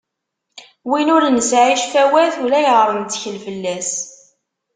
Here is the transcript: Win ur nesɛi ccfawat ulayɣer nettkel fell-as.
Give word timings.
Win 0.89 1.11
ur 1.15 1.23
nesɛi 1.29 1.75
ccfawat 1.81 2.35
ulayɣer 2.43 2.89
nettkel 2.93 3.35
fell-as. 3.45 3.91